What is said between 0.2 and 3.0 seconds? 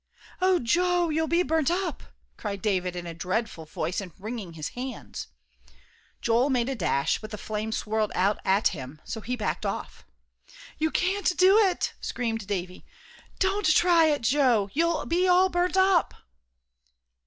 "Oh, Joe, you'll be burnt up," cried David,